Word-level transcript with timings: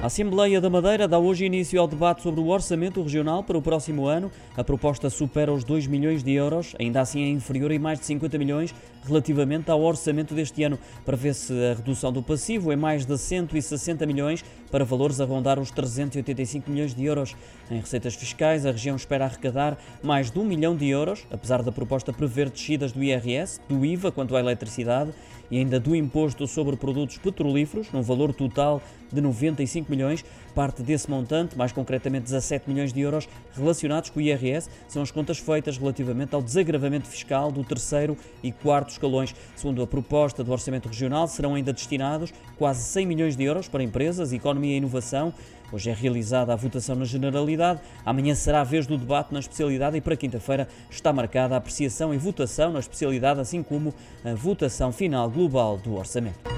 A 0.00 0.06
Assembleia 0.06 0.60
da 0.60 0.70
Madeira 0.70 1.08
dá 1.08 1.18
hoje 1.18 1.44
início 1.44 1.80
ao 1.80 1.88
debate 1.88 2.22
sobre 2.22 2.38
o 2.38 2.46
orçamento 2.46 3.02
regional 3.02 3.42
para 3.42 3.58
o 3.58 3.62
próximo 3.62 4.06
ano. 4.06 4.30
A 4.56 4.62
proposta 4.62 5.10
supera 5.10 5.52
os 5.52 5.64
2 5.64 5.88
milhões 5.88 6.22
de 6.22 6.32
euros, 6.34 6.72
ainda 6.78 7.00
assim 7.00 7.24
é 7.24 7.28
inferior 7.28 7.72
em 7.72 7.80
mais 7.80 7.98
de 7.98 8.06
50 8.06 8.38
milhões 8.38 8.72
relativamente 9.04 9.72
ao 9.72 9.82
orçamento 9.82 10.34
deste 10.34 10.62
ano. 10.62 10.78
Prevê-se 11.04 11.52
a 11.52 11.74
redução 11.74 12.12
do 12.12 12.22
passivo 12.22 12.72
em 12.72 12.76
mais 12.76 13.04
de 13.04 13.18
160 13.18 14.06
milhões 14.06 14.44
para 14.70 14.84
valores 14.84 15.20
a 15.20 15.24
rondar 15.24 15.58
os 15.58 15.72
385 15.72 16.70
milhões 16.70 16.94
de 16.94 17.04
euros. 17.04 17.34
Em 17.68 17.80
receitas 17.80 18.14
fiscais, 18.14 18.64
a 18.64 18.70
região 18.70 18.94
espera 18.94 19.24
arrecadar 19.24 19.76
mais 20.00 20.30
de 20.30 20.38
1 20.38 20.44
milhão 20.44 20.76
de 20.76 20.86
euros, 20.86 21.26
apesar 21.28 21.60
da 21.60 21.72
proposta 21.72 22.12
prever 22.12 22.50
descidas 22.50 22.92
do 22.92 23.02
IRS, 23.02 23.60
do 23.68 23.84
IVA 23.84 24.12
quanto 24.12 24.36
à 24.36 24.40
eletricidade 24.40 25.10
e 25.50 25.58
ainda 25.58 25.80
do 25.80 25.96
imposto 25.96 26.46
sobre 26.46 26.76
produtos 26.76 27.18
petrolíferos, 27.18 27.90
num 27.90 28.02
valor 28.02 28.34
total 28.34 28.82
de 29.10 29.20
95 29.20 29.87
milhões. 29.90 30.24
Parte 30.54 30.82
desse 30.82 31.08
montante, 31.08 31.56
mais 31.56 31.72
concretamente 31.72 32.24
17 32.24 32.68
milhões 32.68 32.92
de 32.92 33.00
euros, 33.00 33.28
relacionados 33.54 34.10
com 34.10 34.18
o 34.18 34.22
IRS, 34.22 34.68
são 34.88 35.02
as 35.02 35.10
contas 35.10 35.38
feitas 35.38 35.78
relativamente 35.78 36.34
ao 36.34 36.42
desagravamento 36.42 37.06
fiscal 37.06 37.52
do 37.52 37.62
terceiro 37.62 38.16
e 38.42 38.50
quarto 38.50 38.90
escalões. 38.90 39.34
Segundo 39.54 39.82
a 39.82 39.86
proposta 39.86 40.42
do 40.42 40.52
Orçamento 40.52 40.88
Regional, 40.88 41.28
serão 41.28 41.54
ainda 41.54 41.72
destinados 41.72 42.32
quase 42.56 42.82
100 42.82 43.06
milhões 43.06 43.36
de 43.36 43.44
euros 43.44 43.68
para 43.68 43.82
empresas, 43.82 44.32
economia 44.32 44.74
e 44.74 44.78
inovação. 44.78 45.32
Hoje 45.70 45.90
é 45.90 45.92
realizada 45.92 46.52
a 46.52 46.56
votação 46.56 46.96
na 46.96 47.04
Generalidade, 47.04 47.80
amanhã 48.04 48.34
será 48.34 48.62
a 48.62 48.64
vez 48.64 48.86
do 48.86 48.96
debate 48.96 49.32
na 49.34 49.40
especialidade 49.40 49.98
e 49.98 50.00
para 50.00 50.16
quinta-feira 50.16 50.66
está 50.90 51.12
marcada 51.12 51.54
a 51.54 51.58
apreciação 51.58 52.14
e 52.14 52.16
votação 52.16 52.72
na 52.72 52.78
especialidade, 52.78 53.40
assim 53.40 53.62
como 53.62 53.92
a 54.24 54.34
votação 54.34 54.90
final 54.90 55.28
global 55.28 55.76
do 55.76 55.94
orçamento. 55.94 56.57